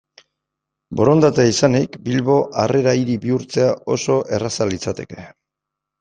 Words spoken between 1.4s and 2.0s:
izanik,